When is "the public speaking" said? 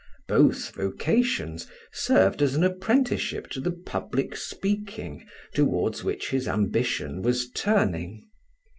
3.59-5.27